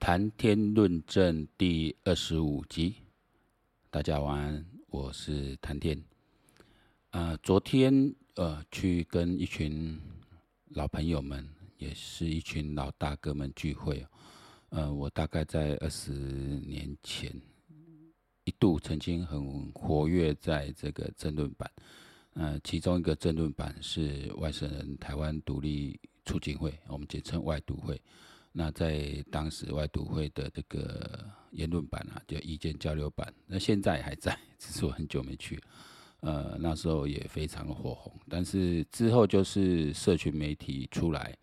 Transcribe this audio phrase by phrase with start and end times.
[0.00, 2.94] 谈天论政第二十五集，
[3.90, 6.02] 大家晚安，我是谈天。
[7.10, 10.00] 呃，昨天呃去跟一群
[10.70, 14.04] 老朋友们，也是一群老大哥们聚会。
[14.70, 17.30] 呃，我大概在二十年前
[18.44, 21.70] 一度曾经很活跃在这个政论版，
[22.32, 28.00] 呃，其中一个政论版是外省人台湾独立促进会，我们简称外独会。
[28.52, 35.60] 那在当时外独会的这个言论版啊，叫意见交流版，那现在还在，只是我很久没去。
[36.20, 41.34] 呃，那时候也非常的火红，但是之后就是社群媒体出来，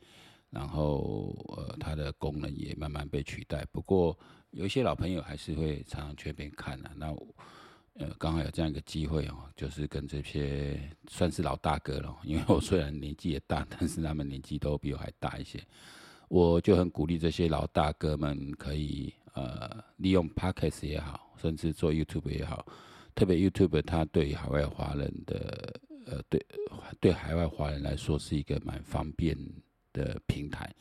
[0.49, 3.65] 然后呃，它的功能也慢慢被取代。
[3.71, 4.15] 不过
[4.51, 6.91] 有一些老朋友还是会常常去那边看啊。
[6.95, 7.07] 那
[7.99, 15.59] 呃，刚好有这样一个机会哦，就是跟这些算是老大哥了，因为我虽然年纪也大，但是他们年纪都比我还大一些。
[16.27, 22.65] 我就很鼓励这些老大哥们可以呃利用 Podcast 也好，甚至做 YouTube 也好，
[23.15, 26.46] 特别 YouTube 它对海外华人的呃对
[26.99, 29.38] 对海外华人来说是一个蛮方便
[29.93, 30.74] 的平台，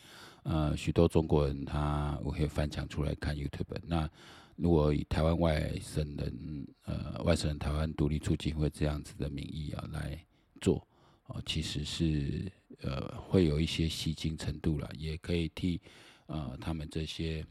[0.43, 3.77] 呃许多中国人他我可以翻墙出来看 YouTube。
[3.85, 4.11] 那
[4.57, 10.19] 如果以台湾外省人呃外省人台湾独立促进会这样子的名义啊来
[10.61, 10.87] 做。
[11.29, 12.51] 哦，其实是
[12.83, 15.81] 呃会有一些吸睛程度了，也可以替
[16.27, 17.45] 呃他们这些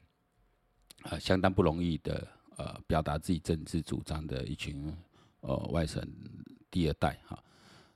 [1.03, 4.95] 呃相当不容易的呃表达自己政治主张的一群
[5.41, 6.01] 呃外省
[6.71, 7.43] 第二代哈，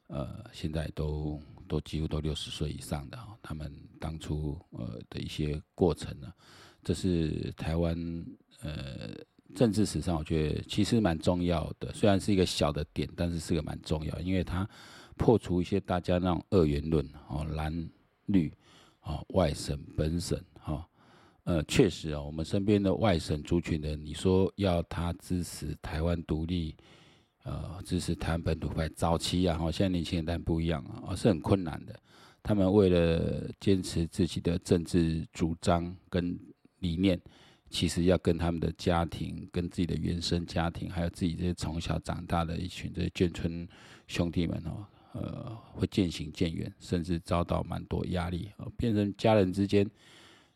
[0.07, 6.29] 呃现在都都几乎都六十岁以上的哈，他们当初呃的一些过程呢，
[6.83, 7.95] 这是台湾
[8.59, 9.15] 呃
[9.55, 14.69] 政治史上我觉得其实蛮重要的，虽然是一个小的点，但是是个蛮重要，因为它。
[15.19, 17.89] 破除一些大家那种二元论，哦，蓝
[18.27, 18.51] 绿，
[19.01, 20.87] 哦，外省本省，哈，
[21.43, 26.73] 呃，确实啊，我们身边的外省族群的，你说要他支持台湾独立，
[27.43, 31.93] 呃，支持台湾本土派，早期啊，哈，现在年轻人但不一样啊，是很困难的。
[32.41, 36.39] 他们为了坚持自己的政治主张跟
[36.79, 37.19] 理念，
[37.69, 43.67] 其实要跟他们的家庭、跟自己的原生家庭，还有自己这些从小长大的一群这些眷村
[44.07, 44.87] 兄弟们哦。
[45.13, 49.89] 呃，会渐行渐远，甚至遭到蛮多压力，呃，变成家人之间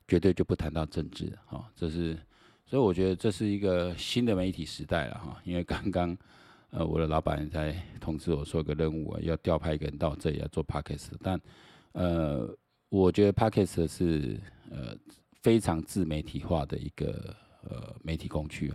[0.08, 2.16] 绝对就不谈到政治，哈、哦，这是，
[2.66, 6.16] 所以我觉得这是一个新的媒体时代了，哈，因为刚刚
[6.70, 11.42] 呃我的老板在通知我说个任务啊，要调派一个人到这里来做 Podcast，但
[11.94, 12.48] 呃，
[12.90, 14.40] 我觉得 Podcast 是
[14.70, 14.96] 呃
[15.42, 18.72] 非常自媒体化的一个呃媒体工具，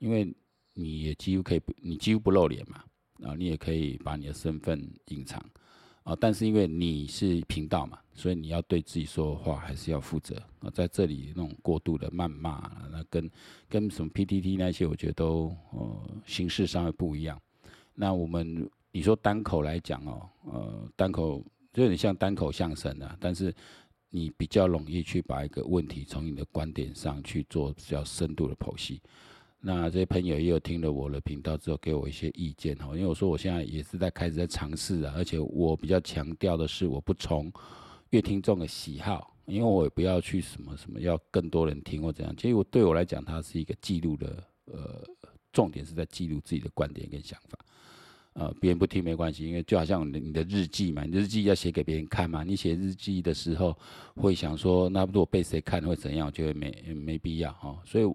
[0.00, 0.34] 因为
[0.74, 2.82] 你也几乎可以不，你几乎不露脸嘛。
[3.22, 5.38] 啊，你也可以把你的身份隐藏，
[6.02, 10.70] 啊，但是因为你是频道嘛，所以你要对自己说的话还是要负责啊。
[10.70, 13.30] 在这里那种过度的谩骂，那跟
[13.68, 17.40] 跟什么 PTT 那些，我觉得都呃形式上会不一样。
[17.94, 23.54] 那我们你说单口来讲哦，呃，单口就有点像单口相声啊，但是
[24.08, 29.00] 你比较容易去把一个问题从你的观点上去做比较深度的剖析。
[29.62, 37.52] 那这些朋友也有听了我的频道之后，给我一些意见哈，因为我说我现在也是在开始在尝试啊，而且我比较强调的是，我不从
[38.08, 42.34] 阅听众的喜好，因为我也不要去什么什么要更多人听或怎样。
[42.38, 45.04] 其实我对我来讲，它是一个记录的，呃，
[45.52, 47.58] 重点是在记录自己的观点跟想法。
[48.32, 52.42] 呃，别人不听没关系，因为就好像你的日记嘛，你的日记要写给别人看嘛。
[52.42, 53.76] 你写日记的时候
[54.14, 56.28] 会想说，那如果被谁看会怎样？
[56.28, 58.10] 我觉得没没必要哈，所以。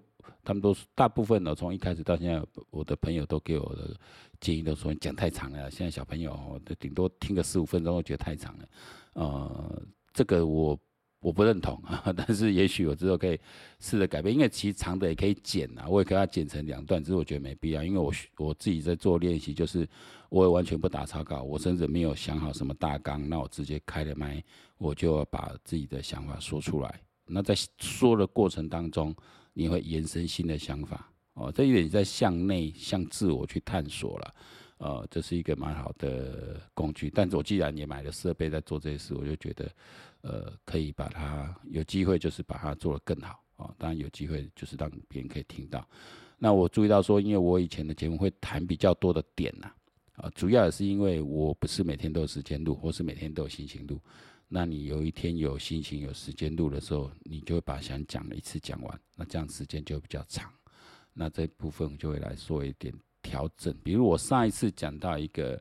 [0.46, 2.40] 他们都是大部分的，从一开始到现在，
[2.70, 3.96] 我的朋友都给我的
[4.38, 5.68] 建议都说，你讲太长了。
[5.68, 6.30] 现在小朋友
[6.64, 8.68] 都，顶多听个十五分钟，我觉得太长了。
[9.14, 10.78] 呃，这个我
[11.18, 11.82] 我不认同，
[12.16, 13.36] 但是也许我之后可以
[13.80, 19.84] 试着改变，因为其实长的也可以剪啊，我也可以把它剪成两段，只是我觉得没必要，因为我我自己在做练习，就是
[20.28, 24.40] 我也完全不打草稿，我甚至没有想好什么大纲，那我直接开了麦，
[24.78, 27.00] 我就要把自己的想法说出来。
[27.28, 29.12] 那在说的过程当中，
[29.58, 34.34] 你会延伸新的想法哦，这一点在向内、向自我去探索了，
[34.76, 37.10] 呃，这是一个蛮好的工具。
[37.14, 39.72] 但是我既然也买了设备在做这些事，我就觉得，
[40.20, 43.74] 呃，可以把它有机会就是把它做得更好啊。
[43.78, 45.88] 当然有机会就是让别人可以听到。
[46.38, 49.70] 那我注意到说，因为我以前的节目会谈比较多的点呐，
[50.16, 53.98] 啊，主要也是因为我不是每天都有时间录，或是每天都有心情录。
[54.48, 60.52] 那你有一天有心情、有时间录的时候，你就会把想讲的一次讲完，那这样时间就比较长。
[61.12, 63.74] 那这部分就会来做一点调整。
[63.82, 65.60] 比如我上一次讲到一个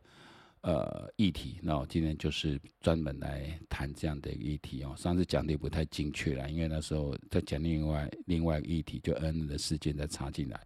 [0.62, 4.94] 呃议题，那我今天就是专门来谈这样的一个议题哦。
[4.98, 10.60] 上次讲的也不太精确了，因为那时候在讲另外另外一个议题，就恩恩的事件再插进来，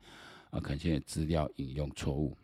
[0.50, 2.36] 啊，可能现在资料引用错误，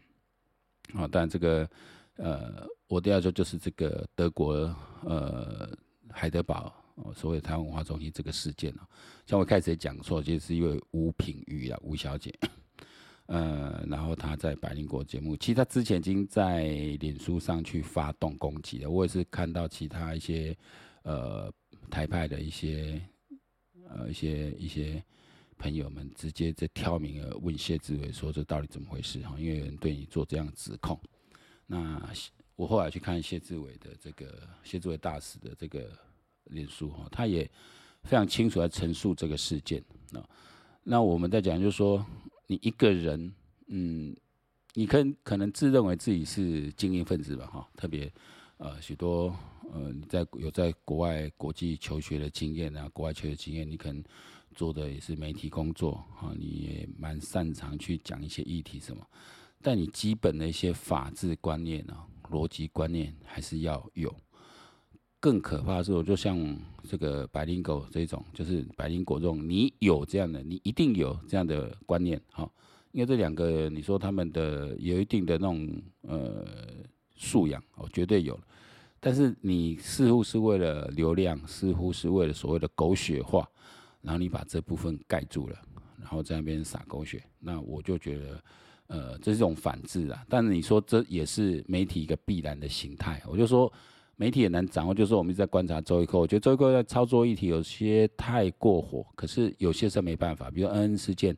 [0.94, 1.70] 啊，但这个
[2.18, 4.54] 呃，我都要说就是这个德国
[5.04, 5.70] 呃
[6.10, 6.74] 海德堡
[7.14, 8.82] 所谓台湾文化中心这个事件哦，
[9.26, 12.34] 像我开始也讲错，就是因为吴品瑜啊，吴小姐。
[13.28, 16.68] 呃，然后她在百灵国节目，其实她之前已经在
[17.00, 18.90] 脸书上去发动攻击了。
[18.90, 20.56] 我也是看到其他一些
[21.02, 21.52] 呃
[21.90, 23.02] 台派的一些
[23.90, 25.04] 呃一些一些
[25.58, 29.36] 朋友们直接在挑明了问谢志伟说，这到底怎么回事哈？
[29.40, 30.96] 因为有人对你做这样指控。
[31.66, 32.00] 那
[32.56, 35.90] 我后来去看谢志伟的这个谢志伟大使的这个
[36.46, 37.50] 脸书哈，他也
[38.04, 40.24] 非常清楚地陈述这个事件啊。
[40.84, 42.06] 那我们在讲就是说。
[42.48, 43.34] 你一个人，
[43.70, 44.16] 嗯，
[44.76, 48.14] 你可可能自认为自己是精英分子吧，哈，特别，
[48.58, 49.36] 呃，许多，
[49.74, 54.04] 呃，在有在国外国际求学的经验啊，国外求学经验，你可能
[54.54, 59.04] 做的也是媒体工作，哈，你也蛮擅长去讲一些议题什么，
[59.64, 64.14] 但你基本的一些法治观念啊，逻辑观念还是要有。
[65.20, 66.38] 更可怕的是，我就像
[66.84, 72.48] 这个白灵狗这种，就是白灵果这种，你有这样的，你一定有这样的观念，哈，
[72.92, 76.46] 因为这两个，你说他们的有一定的那种呃
[77.16, 78.40] 素养，哦，绝对有，
[79.00, 83.50] 但是你似乎是为了流量，似乎是为了所谓的狗血化，
[84.02, 85.60] 然后你把这部分盖住了，
[86.00, 88.44] 然后在那边撒狗血，那我就觉得，
[88.88, 90.26] 呃，这是一种反制啊。
[90.30, 93.72] 但是你说这也是媒体一个必然的形态，我就说。
[94.18, 101.36] 媒体也难掌握，就是说我们一直在观察周一蔻，我觉得周一蔻在操作议题有些太过火，可是有些事没办法，比如恩恩事件，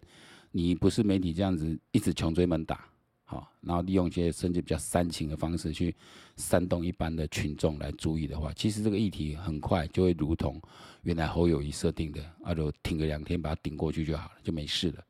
[0.51, 2.87] 你不是媒体这样子一直穷追猛打，
[3.25, 5.95] 好，然后利用一些甚至比较煽情的方式去
[6.35, 10.61] 煽动一般的群众来注意的话，其实这个议题很快就会如同
[11.01, 15.03] 原来侯友谊设定的，啊，就挺个两天把它顶过去就好了，就没事了。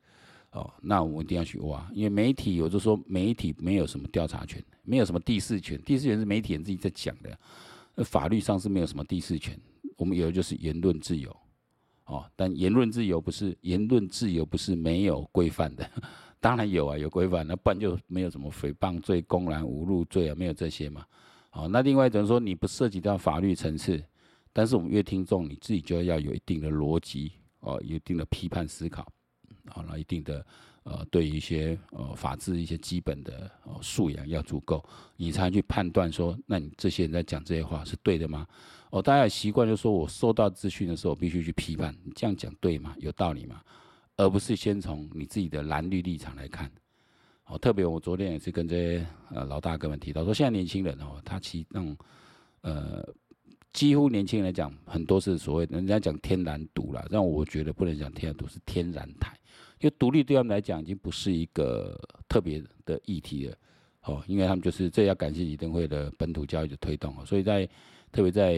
[0.58, 4.62] 哦，那我们一定要去挖，因为媒体有就说媒体没有什么调查权。
[4.90, 7.38] 没有什么第四权，第四权是媒体人自己在讲的，
[7.94, 9.54] 那法律上是没有什么第四权，
[9.98, 11.30] 我们有的就是言论自由，
[12.06, 15.86] 哦，但言论自由不是言论自由不是没有规范的，
[16.40, 21.04] 当然有啊，有规范，那不然就没有什么诽谤罪、公然侮辱罪啊，没有这些嘛，
[21.50, 24.02] 好，那另外等于说你不涉及到法律层次，
[24.54, 29.06] 但是我们越听众你自己就要有一定的逻辑哦，有一定的批判思考，
[29.70, 30.44] 好了，一定的。
[30.84, 34.82] 呃，对于一些呃法治一些基本的呃素养要足够，
[35.16, 38.46] 你才去判断说，那你这些人在讲这些话是对的吗？
[38.88, 42.96] 哦，大家习惯就说，我收到资讯的时候，我必须去批判，你这样讲对吗？
[43.00, 43.60] 有道理吗？
[44.16, 46.70] 而不是先从你自己的蓝绿立场来看。
[47.44, 51.94] 哦，特别我昨天也是跟这些呃老大哥们提到说，现在年轻人哦，他其实那种
[52.62, 53.06] 呃
[53.74, 59.36] 几乎年轻人来讲，很多是所谓人家讲天然毒啦，让我觉得不能讲天然毒，是天然台。
[59.80, 61.96] 因为独立对他们来讲已经不是一个
[62.28, 63.56] 特别的议题了，
[64.02, 67.64] 哦，因为他们就是这要感谢李登辉的本土教育的推动，所以在
[68.10, 68.56] 特别在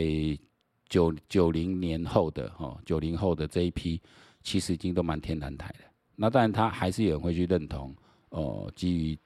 [0.88, 4.00] 九九零年后的哈九零后的这一批，
[4.43, 5.84] 其实已经都蛮天然台的。
[6.17, 7.94] 那当然他还是有人会去认同，
[8.31, 9.19] 哦，基于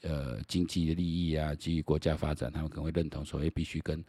[0.00, 4.02] 呃经济的利益啊，基于国家发展，他们可能会认同说，哎，必须跟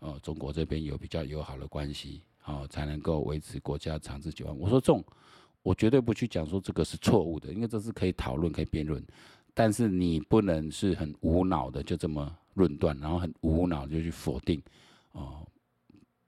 [0.00, 4.54] 呃中国这边有比较友好的关系，哦，才能够维持国家长治久安。
[4.58, 5.02] 我说这种。
[5.62, 9.00] 我绝对不去讲说这个是错误的，因为这是可以讨论、可以辩论，
[9.54, 14.60] 但是你不能是很无脑的就这么论断，然后很无脑就去否定，
[15.12, 15.46] 哦，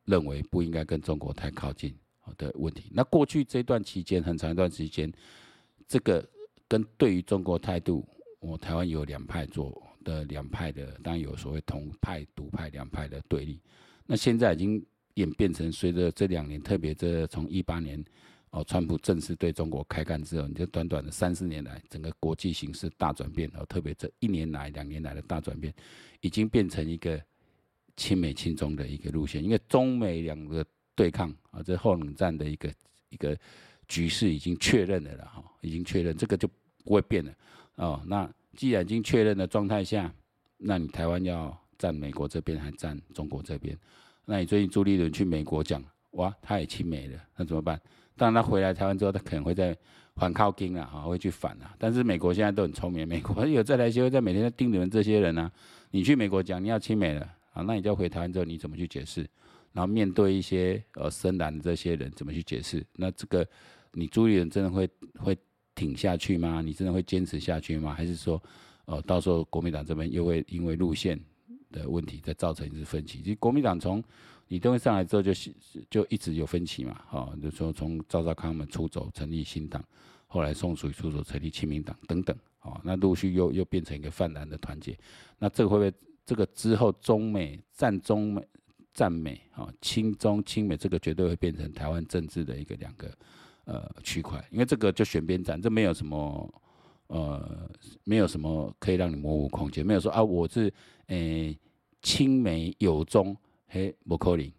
[0.05, 1.93] 认为不应该跟中国太靠近
[2.37, 2.85] 的问题。
[2.93, 5.13] 那过去这段期间，很长一段时间，
[5.89, 6.25] 这个
[6.69, 8.07] 跟对于中国态度，
[8.39, 13.61] 我台湾有两派做的两派的，当然有所谓同派、独派两派的对立。
[14.07, 14.81] 那现在已经
[15.15, 18.05] 演变成随着这两年，特别这从一八年。
[18.55, 25.75] 哦，川普正式对中国开干之后，你就短短的三四年来，整个国际形势大转变，哦，特别这一年来、两年来的大转变，
[26.21, 27.21] 已经变成一个
[27.97, 29.43] 亲美亲中的一个路线。
[29.43, 32.73] 因为中美两个对抗啊，这后冷战的一个
[33.09, 33.37] 一个
[33.89, 36.49] 局势已经确认了了哈，已经确认，这个就
[36.85, 37.35] 不会变了
[37.75, 38.01] 哦。
[38.07, 40.15] 那既然已经确认的状态下，
[40.59, 43.77] 那你台湾要站美国这边还站中国这边？
[44.25, 47.81] 那你最近朱立伦去美国讲，哇，他也亲美了，那怎么办？
[48.17, 49.77] 当然，他回来台湾之后，他可能会在
[50.17, 51.75] 反靠京啊，哈，会去反啊。
[51.79, 55.51] 但是美国现在都很聪明，美国有在来协会在每天在盯你们这些人啊。
[55.91, 59.27] 你去美国讲你要亲美了啊，那你就回台湾之后你怎么去解释？
[59.73, 62.85] 然后面对一些呃深蓝的这些人怎么去解释？
[62.95, 63.47] 那这个
[63.93, 65.37] 你朱立伦真的会会
[65.75, 66.61] 挺下去吗？
[66.61, 67.93] 你真的会坚持下去吗？
[67.93, 68.41] 还是说，
[68.85, 71.19] 呃，到时候国民党这边又会因为路线
[71.73, 73.21] 的问题，再造成一次分歧。
[73.21, 74.03] 其实国民党从
[74.49, 75.33] 李登辉上来之后就，
[75.91, 79.83] 就一直有分歧嘛，哦，就说从赵少康们出走成立新党，
[80.27, 84.97] 后来宋楚瑜出走成立亲民党等等，哦，那陆续又又变成一个泛蓝的团结。
[85.39, 85.93] 那这个会不会
[86.25, 88.47] 这个之后中美战中美
[88.93, 93.11] 战美啊，亲中亲美，这个绝对会变成台湾政治的一个两个
[93.65, 96.55] 呃区块，因为这个就选边站，这没有什么。
[97.09, 97.71] 呃，
[98.03, 100.73] 没有什么可以让你模糊空间，没有说啊，我是
[101.09, 101.57] 诶
[102.01, 103.37] 亲美友中，
[103.75, 104.53] 嘿，不可能，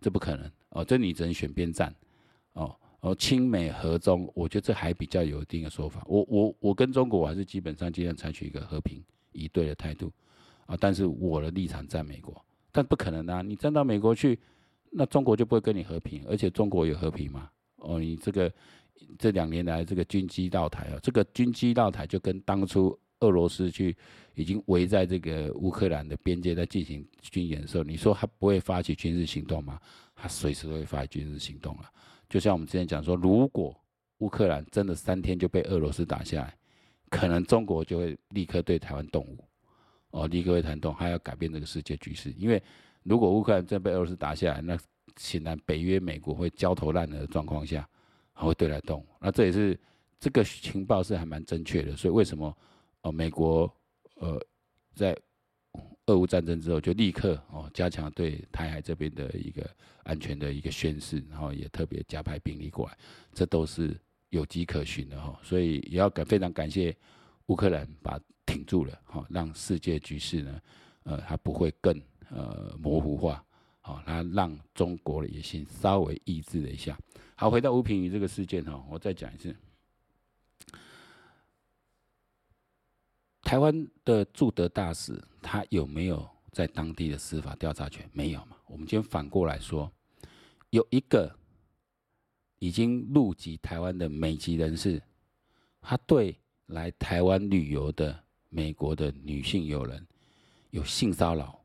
[0.00, 1.94] 这不可能哦，这你只能选边站
[2.54, 6.02] 哦哦，亲美和中，我觉得这还比较有一定的说法。
[6.06, 10.10] 我我我跟中国我还是基本上尽量采取一个和平以对的态度
[10.64, 12.42] 啊，但是我的立场在美国，
[12.72, 14.38] 但不可能啊，你站到美国去，
[14.90, 17.50] 那中国就不会跟你和平，而且中国有和平吗？
[17.76, 18.50] 哦，你这个。
[19.18, 23.96] 这两年来，这个军机绕台啊，这个军机绕台就跟当初俄罗斯去
[24.34, 29.80] 已经围在这个乌克兰的边界在进行军演的时候，你说他不会发起军事行动吗？
[30.14, 31.90] 他随时都会发起军事行动了。
[32.28, 33.74] 就像我们之前讲说，如果
[34.18, 36.56] 乌克兰真的三天就被俄罗斯打下来，
[37.10, 39.44] 可能中国就会立刻对台湾动武，
[40.10, 42.32] 哦，立刻会弹动，还要改变这个世界局势。
[42.36, 42.62] 因为
[43.02, 44.78] 如果乌克兰真被俄罗斯打下来，那
[45.16, 47.88] 显然北约美国会焦头烂额的状况下。
[48.38, 49.80] 还会对来动，那这也是
[50.20, 52.54] 这个情报是还蛮正确的，所以为什么
[53.06, 53.72] 哦美国
[54.16, 54.44] 呃
[54.94, 55.16] 在
[56.06, 59.68] 俄乌战争之后就立刻哦加强对台海这边的一个
[60.02, 62.98] 安全的一个宣示，然后也特别加派兵力过来，
[63.32, 63.96] 这都是
[64.30, 66.94] 有迹可循的哈，所以也要感非常感谢
[67.46, 70.60] 乌克兰把挺住了哈，让世界局势呢
[71.04, 73.44] 呃它不会更呃模糊化，
[73.80, 76.98] 好，它让中国的野心稍微抑制了一下。
[77.36, 79.54] 好，回到吴品宇这个事件哈，我再讲一次。
[83.46, 88.04] 台湾的驻德大使他有没有在当地的司法调查权？
[88.12, 88.56] 没有嘛？
[88.66, 89.88] 我们今天反过来说，
[90.70, 91.32] 有一个
[92.58, 95.00] 已经入籍台湾的美籍人士，
[95.80, 96.36] 他对
[96.66, 100.04] 来台湾旅游的美国的女性友人
[100.70, 101.56] 有性骚扰。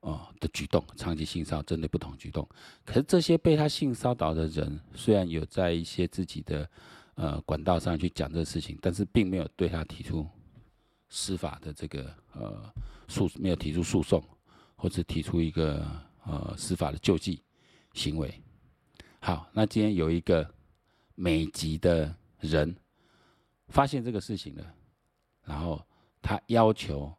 [0.00, 2.48] 哦的举动，长期性骚扰针对不同举动，
[2.86, 6.70] 可是这些被他性骚扰的人，虽然有在一些自己的
[7.16, 10.26] 呃管道上去讲这个事情，但是并没有对他提出
[11.08, 12.72] 司法的这个呃
[13.08, 14.22] 诉，没有提出诉讼，
[14.76, 15.86] 或者提出一个
[16.24, 17.42] 呃司法的救济
[17.94, 18.42] 行为。
[19.20, 20.48] 好，那今天有一个
[21.14, 22.74] 美籍的人
[23.68, 24.74] 发现这个事情了，
[25.44, 25.84] 然后
[26.22, 27.12] 他要求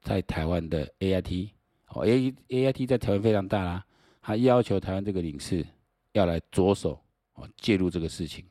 [0.00, 1.50] 在台湾的 AIT。
[1.94, 3.84] 哦，A A I T 在台湾非常大啦，
[4.22, 5.62] 他要求台湾这个领事
[6.12, 6.98] 要来着手
[7.34, 8.42] 哦介入这个事情，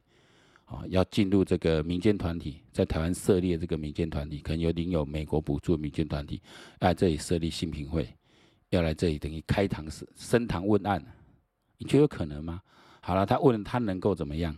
[0.71, 6.41] 啊要进入这个民间团体，在台湾设立这个民间团体，可能有领有美国补助的民间团体，
[6.79, 8.07] 来这里设立信评会，
[8.69, 9.85] 要来这里等于开堂
[10.15, 11.03] 升堂问案，
[11.77, 12.61] 你觉得有可能吗？
[13.01, 14.55] 好了，他问他能够怎么样？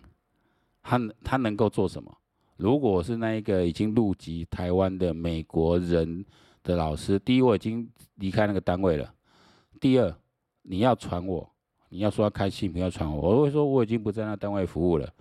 [0.81, 2.15] 他他能够做什么？
[2.57, 6.23] 如果是那一个已经入籍台湾的美国人。
[6.65, 9.13] 的老师，第一，我已经离开那个单位了。
[9.81, 10.15] 第二，
[10.61, 11.45] 你要传我，
[11.89, 15.13] 你要说要开信，不要传我，我会说我已经不在那单位服务了。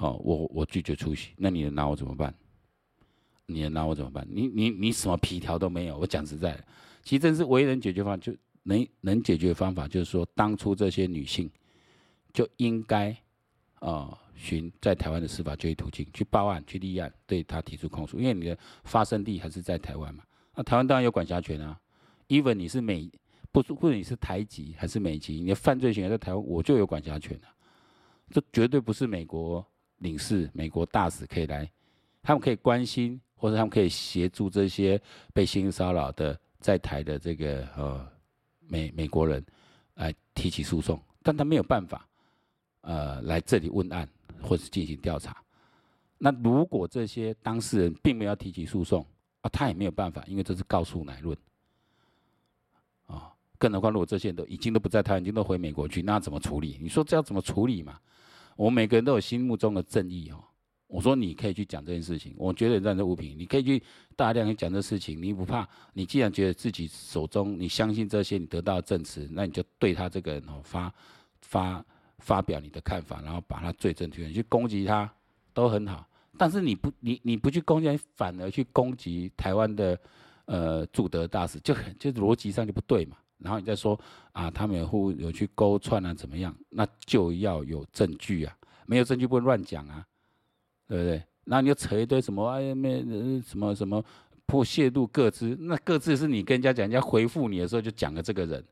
[0.00, 1.30] 好，我我拒绝出席。
[1.36, 2.32] 那你能拿我怎么办？
[3.46, 4.24] 你能拿我怎么办？
[4.30, 5.98] 你你你什么皮条都没有。
[5.98, 6.64] 我讲实在的，
[7.02, 11.50] 其实这是唯一能解决方，就能能解决方法，就是说当初这些女性
[12.32, 13.12] 就应该
[13.80, 20.22] 啊，寻在台湾的司法救济途径去报案、去立案，对他提出控诉，因为你的发生地还是在台湾嘛。
[20.54, 21.76] 那台湾当然有管辖权啊
[22.28, 23.10] ，even 你是美，
[23.50, 27.50] 不是，或者你是台籍还是美籍，你的犯罪行为在台湾，我就有管辖权啊。
[28.30, 29.66] 这绝对不是美国
[29.98, 31.70] 领事、美国大使可以来，
[32.22, 35.00] 他们可以关心或者他们可以协助这些
[35.32, 38.06] 被性骚扰的在台的这个呃
[38.60, 39.44] 美美国人
[39.94, 42.08] 来提起诉讼，但他没有办法
[42.82, 44.08] 呃来这里问案
[44.42, 45.36] 或是进行调查。
[46.18, 49.06] 那如果这些当事人并没有提起诉讼，
[49.40, 51.36] 啊，他也没有办法，因为这是告诉乃论，
[53.06, 56.76] 啊，更何况如果这些人都已经都不在台湾，已经都回美国去，那怎么处理？
[56.80, 58.00] 你说这要怎么处理嘛？
[58.58, 60.44] 我们每个人都有心目中的正义哦。
[60.88, 63.80] 我说你可以去讲这件事情，我觉得这样的物品，你可以去
[64.16, 65.68] 大量去讲这事情，你不怕？
[65.92, 70.92] 你既然觉得自己手中你相信这些，你得到证词，那你就对他这个人哦发
[71.42, 71.84] 发
[72.18, 75.08] 发表你的看法，然后把他罪证推你去攻击他，
[75.54, 76.04] 都很好。
[76.36, 79.96] 但是你不你你不去攻击，反而去攻击台湾的
[80.46, 83.16] 呃驻德大使，就很就逻辑上就不对嘛。
[83.38, 83.98] 然后你再说
[84.32, 86.54] 啊，他们有互有去勾串啊，怎么样？
[86.70, 90.04] 那就要有证据啊，没有证据不能乱讲啊，
[90.86, 91.22] 对不对？
[91.44, 93.02] 那你就扯一堆什么哎没
[93.40, 94.04] 什么什么
[94.46, 98.64] 破泄露各自，那各自是你跟人家讲，人家回复你的时候就讲了这个人。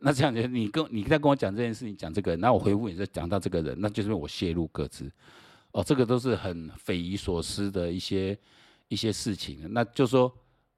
[0.00, 5.08] 那这样子，你跟你在跟我讲这件事情，讲这个人，那我回复你是讲到这个人，那就是我泄露各自。
[5.70, 8.36] 哦，这个都是很匪夷所思的一些
[8.88, 9.72] 一些事情。
[9.72, 10.30] 那就说，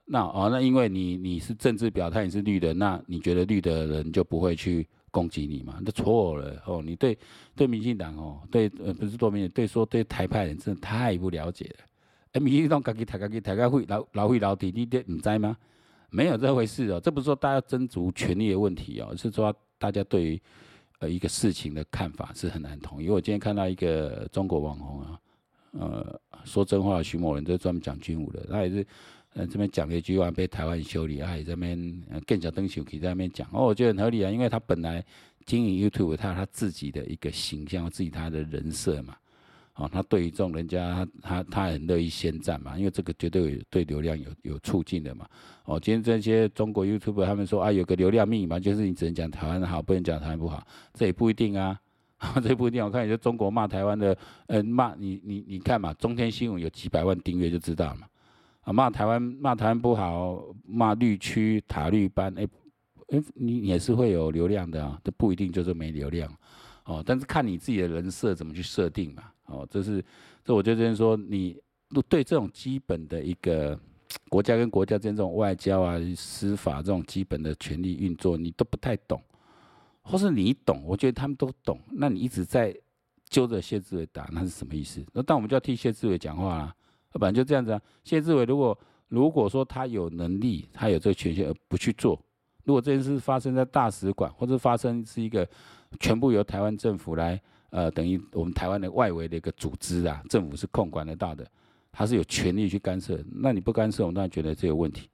[0.07, 5.79] 那哦，那因为你你是政治表态，你是绿的，那你觉得绿的人就不会去攻击你嘛？
[5.83, 7.19] 那错了哦，你对
[7.57, 11.85] 对民进党哦，对呃不是多民对说对台派人真的太不了解了。
[12.33, 15.57] 哎，民进党自己抬自己抬个会老老会老底，你你知吗？
[16.11, 20.43] 没有这回事哦，这不是说大家争夺权力的问题哦，是说大家对于
[21.01, 23.05] 呃一个事情的看法是很难统一。
[23.05, 25.21] 因为我今天看到一个中国网红啊，
[25.73, 28.87] 呃，说真话的徐某人，就专门讲军武的，他也是
[29.35, 35.05] 呃这边讲了一句话被台湾修理，他也在那边更小灯球可以在那边讲哦，我觉得很合理啊，因为他本来
[35.45, 39.15] 经营 YouTube，他有他自己的一个形象，自己他的人设嘛。
[39.77, 45.27] 哦，他对于这种人家，他他他很乐意先战嘛，因为这个绝对有对流量有有促进的嘛。
[45.65, 51.77] 哦，今天这些中国 YouTube 他们说啊，有个流量密码，就是你只能讲台湾好，不能讲台湾不好，这也不一定啊，
[52.41, 52.85] 这不一定。
[52.85, 58.07] 我看有些中国骂台湾的，呃，骂你你你看嘛，中天新闻有几百万订阅就知道嘛。
[58.65, 62.43] 啊，骂台湾骂台湾不好，骂绿区塔绿班，哎、
[63.09, 66.31] 欸、哎，你也是会有流量的啊，这不一定就是没流量。
[66.85, 69.23] 哦，但是看你自己的人设怎么去设定嘛。
[69.47, 70.05] 哦，这是，
[70.43, 71.57] 这我觉得就是说，你
[72.09, 73.79] 对这种基本的一个
[74.29, 79.23] 国家跟国家之间这种外交啊、司法这种基本的权力运作，你都不太懂，
[80.03, 82.75] 或是你懂，我觉得他们都懂，那你一直在
[83.29, 85.05] 揪着谢志伟打，那是什么意思？
[85.13, 86.75] 那当我们就要替谢志伟讲话啦，
[87.19, 87.81] 不然就这样子啊。
[88.05, 88.79] 谢志伟如果
[89.09, 92.21] 如果说他有能力，他有这个权限而不去做，
[92.65, 95.49] 如果这件事发生在大使馆，或者发生是一个
[95.99, 97.41] 全部由台湾政府来。
[97.71, 101.45] 呃，等于我们台湾的外围的一个组织啊，政府是控管得到的，
[101.91, 103.19] 他是有权利去干涉。
[103.33, 105.09] 那你不干涉，我当然觉得这有问题。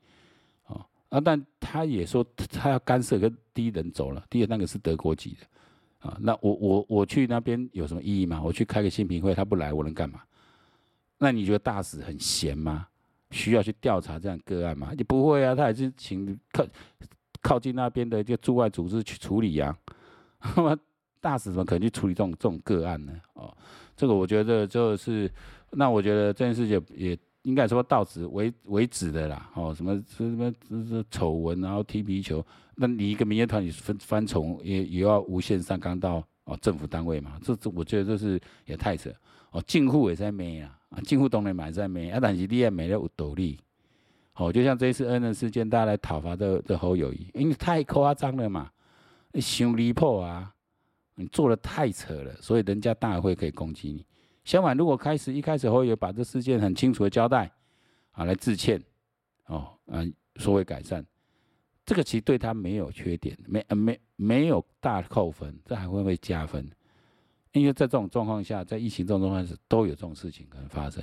[0.67, 8.43] 哦，啊，但他也说他要干涉，跟第一人走了，第一那个是德国籍的，啊，那我我我去那边有什么意义吗？
[8.45, 10.21] 我去开个新品会，他不来，我能干嘛？
[11.21, 12.89] 那你觉得大使很闲吗？
[13.31, 14.91] 需要去调查这样个案吗？
[14.97, 16.67] 你不会啊，他还是请靠
[17.41, 19.77] 靠近那边的就驻外组织去处理呀，
[20.41, 20.77] 啊。
[21.23, 23.13] 大使怎么可能去处理这种这种个案呢？
[23.35, 23.55] 哦，
[23.95, 25.31] 这个我觉得就是，
[25.73, 29.51] 那我觉得这件事情也应该说到此为为止的啦。
[29.55, 32.43] 哦，什么什么什么丑闻，然后踢皮球，
[32.77, 37.39] 那你一个民间团体翻翻从也也要无限上纲到哦政府单位嘛？
[37.43, 39.09] 这这我觉得这是也太扯。
[39.53, 43.59] 哦，政府也在骂啊，啊政府当然也在骂啊，但是你也骂得有道理。
[44.35, 48.71] 哦，就像这一次恩人事件，大家来讨伐的这侯友谊，因为太夸张了嘛，
[49.33, 50.53] 你太离谱啊！
[51.17, 54.07] 你做的太扯了，所以人家大会可以攻击你。
[54.45, 57.53] 相反，如果开始一开始侯友把这事件很清楚的交代，
[58.13, 58.83] 啊，来致歉，
[59.47, 60.03] 哦，啊，
[60.37, 61.05] 说会改善，
[61.91, 66.65] 这个其实对他没有缺点，没没没有大扣分，这还会不会加分。
[67.51, 71.03] 因为在这种状况下，在疫情这种状况下，都有这种事情可能发生。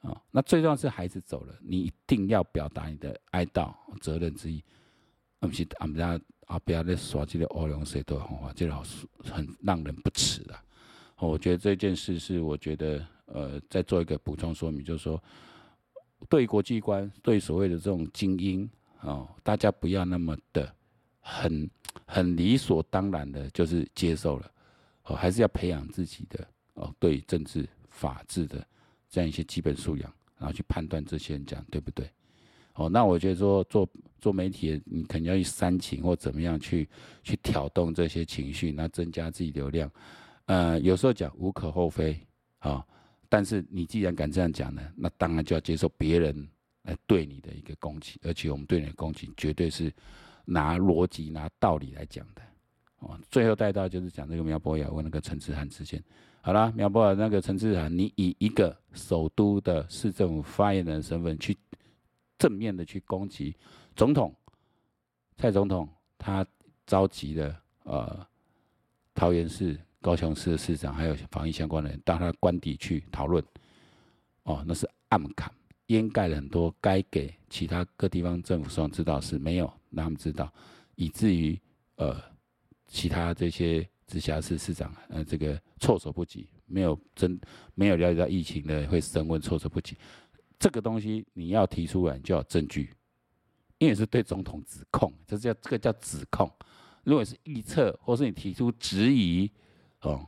[0.00, 4.64] 啊、那最重要是孩子走了，你一定要表达你的哀悼责任之一，
[5.40, 6.18] 而不是俺们家。
[6.46, 6.58] 啊！
[6.64, 8.82] 不要再耍这个欧龙水的方法，这个好
[9.22, 10.58] 很让人不齿的。
[11.18, 15.22] 我觉得这件事是，我觉得呃，再做一个补充说明，就是说，
[16.30, 18.68] 对国际观，对所谓的这种精英
[19.02, 20.74] 哦，大家不要那么的
[21.20, 21.70] 很
[22.06, 24.50] 很理所当然的，就是接受了
[25.04, 28.66] 哦，还是要培养自己的哦，对政治法治的
[29.08, 32.08] 这样一些基本素养，然后去判断这些人讲对不对。
[32.74, 33.86] 哦，那我觉得说做
[34.18, 36.88] 做媒体，你肯定要去煽情或怎么样去
[37.22, 39.90] 去挑动这些情绪，那增加自己流量。
[40.46, 42.18] 呃，有时候讲无可厚非
[42.60, 42.82] 啊、
[43.28, 46.48] 但是你既然敢这样讲呢，那当然就要接受别人
[46.82, 49.92] 来对你的一个攻击，而且我们对你的攻击绝对是
[50.44, 52.42] 拿逻辑、拿道理来讲的。
[52.98, 56.02] 哦，最后带到就是讲这个苗博雅问那个陈志涵之间。
[56.40, 61.56] 好了，苗博雅那个陈志涵，你以一个首都的市政府发言人身份去。
[62.38, 63.54] 正面的去攻击
[63.94, 64.34] 总统
[65.36, 66.44] 蔡总统，他
[66.84, 68.26] 召集了呃
[69.14, 73.44] 桃园市、高雄市的市长，还有防疫相关的人到他官邸去讨论。
[74.42, 75.52] 哦，那是暗砍，
[75.86, 80.52] 掩盖了很多该给其他各地方政府所知道是没有让他们知道，
[80.94, 81.58] 以至于
[81.96, 82.20] 呃
[82.86, 87.38] 其他这些直辖市市长呃这个措手不及，没有真
[87.74, 89.96] 没有了解到疫情的会升温，措手不及。
[90.58, 92.94] 这个东西你要提出来就要证据，
[93.78, 96.50] 因为是对总统指控，这是叫这个叫指控。
[97.04, 99.50] 如果是预测或是你提出质疑，
[100.02, 100.24] 哦，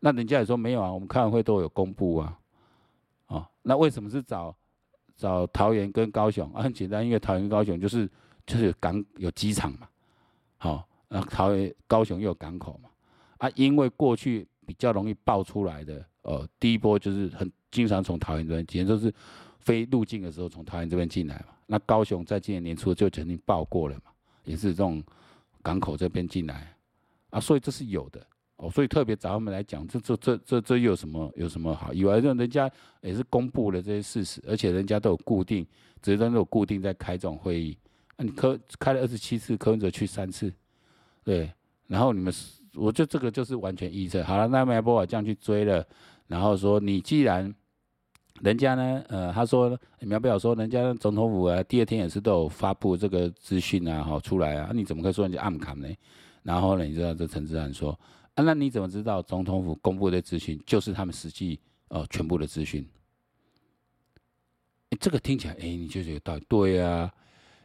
[0.00, 2.40] 那人家也说没有啊，我们开完会都有公布啊，
[3.28, 4.56] 哦，那为什么是找
[5.20, 8.08] 找桃园跟高雄啊，很简单，因为桃园高雄就是
[8.46, 9.86] 就是港有机场嘛，
[10.56, 12.88] 好，然后桃园高雄又有港口嘛，
[13.36, 19.12] 啊，因为过去比较容易爆出来的，呃，第一波就是很经常从桃园这边，以前都是
[19.58, 24.10] 非入境的时候从桃园这边进来嘛，那高雄在今年年初就曾经爆过了嘛，
[24.44, 25.04] 也是这种
[25.62, 26.74] 港口这边进来，
[27.28, 28.26] 啊，所以这是有的。
[28.62, 31.94] 哦，所以特别找他们来讲，这这这这这又有什么有什么好？
[31.94, 32.70] 以为让人家
[33.00, 35.66] 也是公布了这些事实，而且人家都有固定，
[36.02, 37.74] 只是都有固定在开这种会议。
[38.18, 40.52] 那、你科开了二十七次，柯文哲去三次，
[41.24, 41.50] 对，
[41.86, 42.30] 然后你们，
[42.74, 44.22] 我觉得这个就是完全臆测。
[44.24, 45.82] 好了，那苗博雅这样去追了，
[46.26, 47.50] 然后说你既然
[48.42, 55.88] 人家呢，呃，他说苗博雅说人家总统府啊，第二天也是都有发布这个资讯啊，好出来啊，你怎么可以说人家暗砍呢？
[56.42, 57.98] 然后呢，你知道这陈智菡说。
[58.40, 62.86] 啊，那你怎么知道总统府公布的资讯就是他们实际呃全部的资讯？
[64.98, 67.12] 这个听起来，哎、你就觉得道理对啊，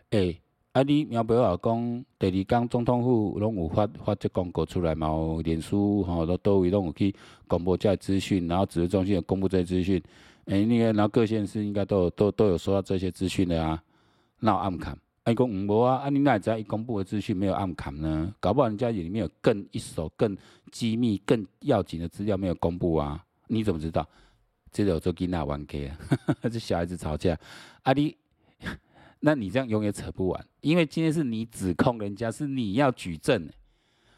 [0.09, 0.37] 哎、
[0.73, 5.07] 啊，你苗博雅讲第二天总统府拢有发发这公告出来嘛？
[5.43, 7.15] 脸书吼都都有拢有去
[7.47, 10.03] 公布这些资讯，然后指挥中心有公布这些资讯，
[10.45, 13.81] 哎、那个然后各县市应该都有都都有收到这些资讯的啊，
[14.39, 14.97] 那我暗看。
[15.25, 15.95] 哎，讲唔无啊！
[16.03, 18.31] 啊，你哪知道一公布的资讯没有暗砍呢？
[18.39, 20.37] 搞不好人家里面有更一手、更
[20.71, 23.25] 机密、更要紧的资料没有公布啊？
[23.47, 24.07] 你怎么知道？
[24.71, 25.97] 这有做囡仔玩家啊，
[26.47, 27.35] 这小孩子吵架，
[27.81, 28.15] 啊你，
[29.21, 33.49] 那你这样永远扯不完，因为今天是你指控人家，是你要举证。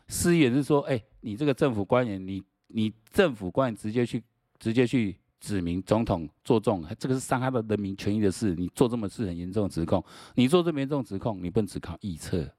[0.10, 4.22] 思源是说，哎、你这个政府官员，你你政府官员直接去
[4.60, 5.15] 直接去。
[5.39, 8.56] 指明总统做这种，这个是伤害到人民权益的事。
[8.56, 10.04] 你做这么事很严重的指控，
[10.36, 12.50] 你做这么严重的指控，你不能只靠臆测，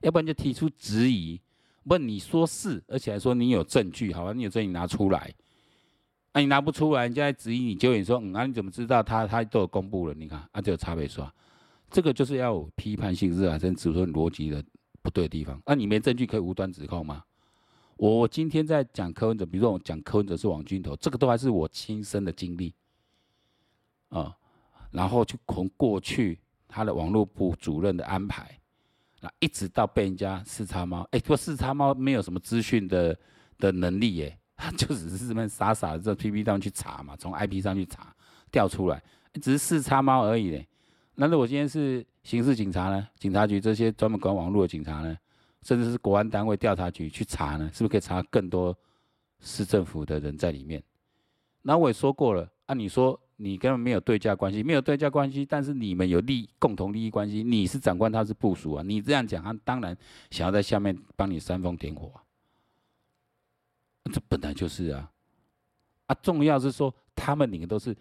[0.00, 1.40] 要不然就提出质疑。
[1.84, 4.32] 问你说是，而且还说你有证据，好吧？
[4.32, 5.34] 你有证据拿出来。
[6.32, 10.14] 啊、你拿不出来，人家在质疑你，就你说，嗯，啊，你怎么知道他他都有公布了？
[10.14, 11.32] 你看，啊，就有差别说，
[11.90, 13.56] 这个就是要有批判性，是吧？
[13.56, 14.64] 真指出逻辑的
[15.00, 15.62] 不对的地方。
[15.64, 17.22] 那、啊、你没证据可以无端指控吗？
[17.96, 22.74] 我我今天在讲柯文哲，比如说我讲柯文哲是网军头，这个都还是我亲身的经历
[24.08, 24.36] 啊。
[24.90, 28.56] 然后就从过去他的网络部主任的安排，
[29.20, 33.18] 那一直到被人家四叉猫，哎，说四叉猫没有什么资讯的
[33.58, 38.14] 的能力耶，他就只是这么傻傻的在 P P 上去查嘛，从 IP 上去查
[38.52, 39.02] 调出来，
[39.42, 40.66] 只是四叉猫而已嘞。
[41.16, 43.08] 那如果今天是刑事警察呢？
[43.18, 45.16] 警察局这些专门管网络的警察呢？
[45.64, 48.76] 甚至是国安单位调查局去查呢，是不是可以查更多
[49.40, 50.80] 市政府的人在里面？
[51.62, 59.96] 那我也说过了，按、啊、你说你根本没有对价关系，没有对价关系，但是你们有利共同利益关系，你是长官，他是部属啊，你这样讲，他当然
[60.30, 62.20] 想要在下面帮你煽风点火啊，
[64.12, 65.10] 这本来就是啊，
[66.06, 67.96] 啊，重要是说他们领的都是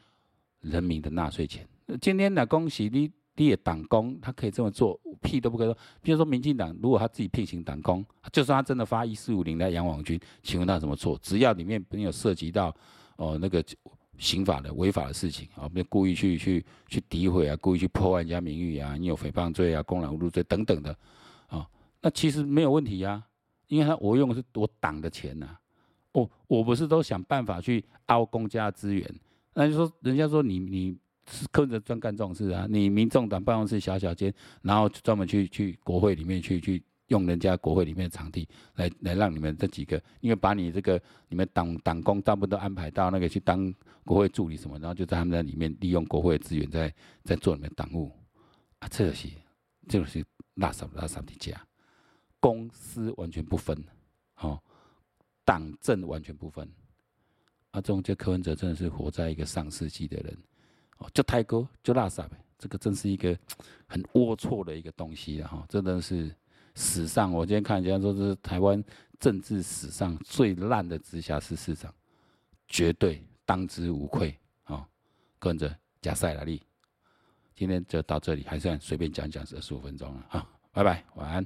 [0.59, 1.65] 人民的纳税钱，
[2.01, 3.09] 今天呢，恭喜你。
[3.35, 5.77] 你的党工，他可以这么做，屁都不可以说。
[6.03, 11.17] 比如说，民进党如果他自己聘请党工，就算他真的发一四五零来养网军，请问他怎么做？
[11.17, 12.75] 只要里面没有涉及到
[13.15, 13.63] 哦那个
[14.19, 20.95] 刑法的违法的事情啊，比如故意去去去诋毁啊，故意去破坏人家名誉啊，你有诽谤罪啊、公然侮辱罪等等的
[21.47, 21.67] 啊，
[22.01, 23.23] 那其实没有问题呀，
[23.67, 25.57] 因为他我用的是我党的钱呐，
[26.11, 29.19] 我我不是都想办法去凹公家资源，
[29.55, 30.95] 那就说人家说你你。
[31.29, 32.67] 是柯文哲专干这种事啊！
[32.69, 48.11] 你民众党办公室小小间，然后专门去去国会里面去去用人家国会里面的场地来来让你们这几个，因为把你这个你们党党工大部分都安排到那个去当国会助理什么，然后就在他们在里面利用国会资源在在做你们党务
[48.79, 49.29] 啊，这些
[49.87, 50.23] 这个是
[50.55, 51.61] 垃圾垃圾的家，
[52.39, 53.81] 公私完全不分，
[54.39, 54.61] 哦，
[55.45, 56.67] 党政完全不分，
[57.71, 60.37] 啊，这种就柯文哲真的是活在一个上世纪的人。
[60.97, 63.37] 哦就太哥，就拉萨呗，这个真是一个
[63.87, 66.33] 很龌龊的一个东西了哈，真的是
[66.75, 68.83] 史上，我今天看人家说是台湾
[69.19, 71.93] 政治史上最烂的直辖市市长，
[72.67, 74.87] 绝对当之无愧啊！
[75.39, 76.61] 跟着加塞拉利，
[77.55, 81.45] 今天就到这里，还算随便讲讲，是十五分钟了啊，拜拜，晚安。